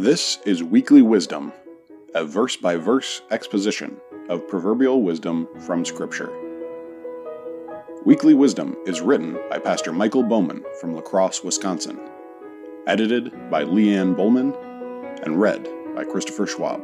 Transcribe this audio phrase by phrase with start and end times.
[0.00, 1.52] This is Weekly Wisdom,
[2.14, 3.96] a verse by verse exposition
[4.28, 6.30] of proverbial wisdom from Scripture.
[8.04, 11.98] Weekly Wisdom is written by Pastor Michael Bowman from La Crosse, Wisconsin,
[12.86, 14.54] edited by Leanne Bowman,
[15.24, 16.80] and read by Christopher Schwab.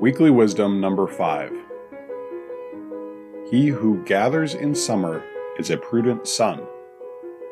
[0.00, 1.52] Weekly Wisdom number 5
[3.50, 5.22] He who gathers in summer
[5.58, 6.66] is a prudent son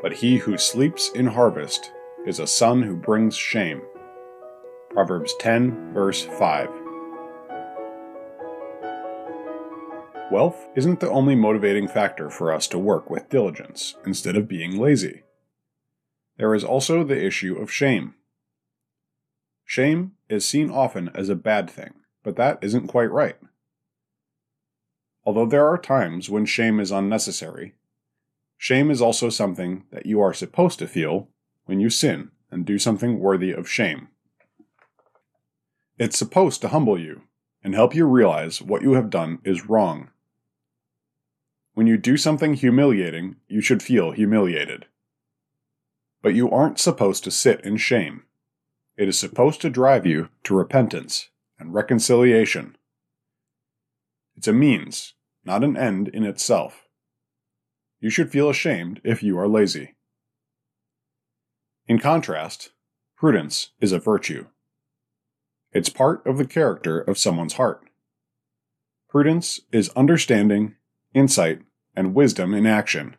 [0.03, 1.93] but he who sleeps in harvest
[2.27, 3.81] is a son who brings shame.
[4.91, 6.69] Proverbs 10, verse 5.
[10.31, 14.79] Wealth isn't the only motivating factor for us to work with diligence instead of being
[14.79, 15.23] lazy.
[16.37, 18.15] There is also the issue of shame.
[19.65, 21.95] Shame is seen often as a bad thing,
[22.25, 23.37] but that isn't quite right.
[25.25, 27.75] Although there are times when shame is unnecessary,
[28.63, 31.27] Shame is also something that you are supposed to feel
[31.65, 34.07] when you sin and do something worthy of shame.
[35.99, 37.23] It's supposed to humble you
[37.65, 40.11] and help you realize what you have done is wrong.
[41.75, 44.87] When you do something humiliating, you should feel humiliated.
[46.23, 48.23] But you aren't supposed to sit in shame.
[48.97, 52.77] It is supposed to drive you to repentance and reconciliation.
[54.37, 56.87] It's a means, not an end in itself.
[58.03, 59.95] You should feel ashamed if you are lazy.
[61.87, 62.73] In contrast,
[63.17, 64.47] prudence is a virtue.
[65.71, 67.89] It's part of the character of someone's heart.
[69.09, 70.75] Prudence is understanding,
[71.15, 71.61] insight,
[71.95, 73.15] and wisdom in action.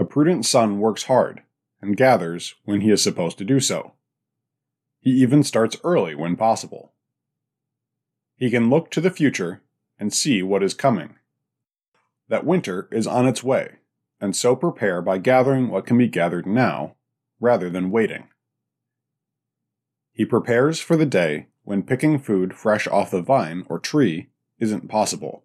[0.00, 1.42] A prudent son works hard
[1.80, 3.92] and gathers when he is supposed to do so.
[4.98, 6.92] He even starts early when possible.
[8.34, 9.62] He can look to the future
[9.96, 11.19] and see what is coming
[12.30, 13.72] that winter is on its way,
[14.20, 16.94] and so prepare by gathering what can be gathered now,
[17.40, 18.28] rather than waiting.
[20.12, 24.88] He prepares for the day when picking food fresh off the vine or tree isn't
[24.88, 25.44] possible.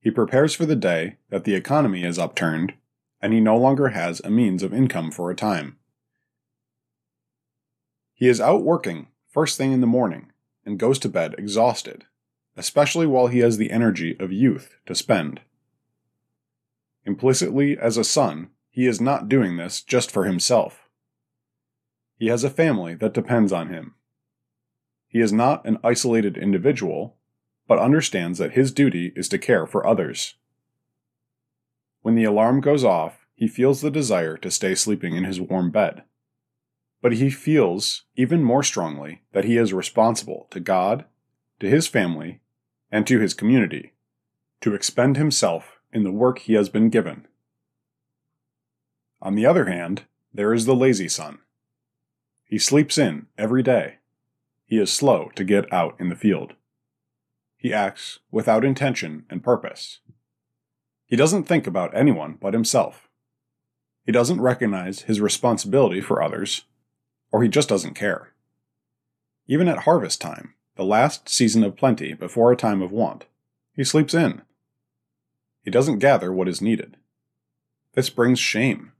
[0.00, 2.74] He prepares for the day that the economy is upturned
[3.22, 5.76] and he no longer has a means of income for a time.
[8.14, 10.32] He is out working first thing in the morning
[10.64, 12.04] and goes to bed exhausted
[12.60, 15.40] especially while he has the energy of youth to spend.
[17.06, 20.86] Implicitly, as a son, he is not doing this just for himself.
[22.18, 23.94] He has a family that depends on him.
[25.08, 27.16] He is not an isolated individual,
[27.66, 30.34] but understands that his duty is to care for others.
[32.02, 35.70] When the alarm goes off, he feels the desire to stay sleeping in his warm
[35.70, 36.02] bed.
[37.00, 41.06] But he feels even more strongly that he is responsible to God
[41.60, 42.40] to his family,
[42.90, 43.92] and to his community,
[44.60, 47.26] to expend himself in the work he has been given.
[49.22, 51.38] On the other hand, there is the lazy son.
[52.44, 53.96] He sleeps in every day.
[54.64, 56.54] He is slow to get out in the field.
[57.56, 60.00] He acts without intention and purpose.
[61.06, 63.08] He doesn't think about anyone but himself.
[64.04, 66.64] He doesn't recognize his responsibility for others,
[67.30, 68.32] or he just doesn't care.
[69.46, 73.26] Even at harvest time, the last season of plenty before a time of want.
[73.76, 74.40] He sleeps in.
[75.62, 76.96] He doesn't gather what is needed.
[77.92, 78.92] This brings shame.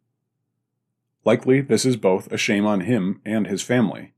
[1.25, 4.13] Likely, this is both a shame on him and his family.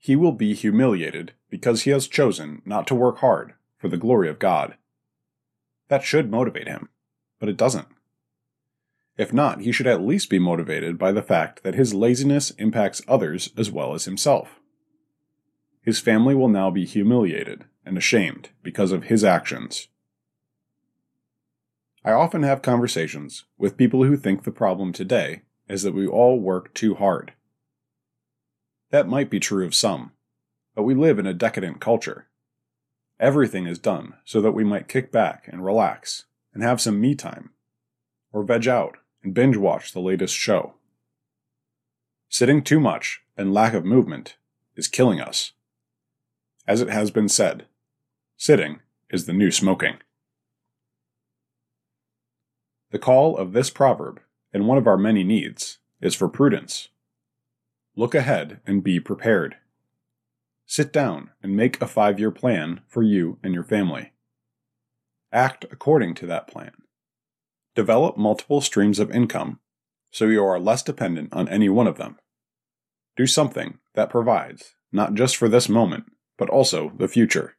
[0.00, 4.28] He will be humiliated because he has chosen not to work hard for the glory
[4.28, 4.74] of God.
[5.86, 6.88] That should motivate him,
[7.38, 7.86] but it doesn't.
[9.16, 13.00] If not, he should at least be motivated by the fact that his laziness impacts
[13.06, 14.58] others as well as himself.
[15.82, 19.88] His family will now be humiliated and ashamed because of his actions.
[22.04, 26.38] I often have conversations with people who think the problem today is that we all
[26.40, 27.32] work too hard.
[28.90, 30.12] That might be true of some,
[30.74, 32.28] but we live in a decadent culture.
[33.18, 37.14] Everything is done so that we might kick back and relax and have some me
[37.14, 37.50] time,
[38.32, 40.74] or veg out and binge watch the latest show.
[42.28, 44.36] Sitting too much and lack of movement
[44.76, 45.52] is killing us.
[46.66, 47.66] As it has been said,
[48.36, 48.80] sitting
[49.10, 49.96] is the new smoking.
[52.90, 54.20] The call of this proverb,
[54.52, 56.88] and one of our many needs, is for prudence.
[57.96, 59.56] Look ahead and be prepared.
[60.66, 64.12] Sit down and make a five year plan for you and your family.
[65.32, 66.72] Act according to that plan.
[67.74, 69.58] Develop multiple streams of income
[70.10, 72.18] so you are less dependent on any one of them.
[73.16, 76.04] Do something that provides, not just for this moment,
[76.38, 77.56] but also the future.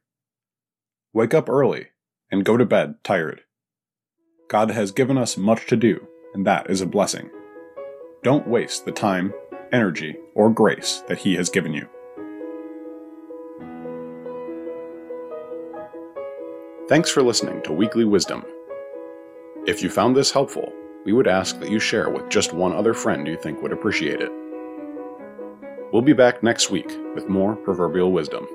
[1.12, 1.88] Wake up early
[2.30, 3.42] and go to bed tired.
[4.48, 7.30] God has given us much to do, and that is a blessing.
[8.24, 9.32] don't waste the time,
[9.72, 11.86] energy, or grace that He has given you.
[16.88, 18.44] Thanks for listening to Weekly Wisdom.
[19.66, 20.72] If you found this helpful,
[21.04, 24.20] we would ask that you share with just one other friend you think would appreciate
[24.20, 24.32] it.
[25.92, 28.46] We'll be back next week with more proverbial wisdom.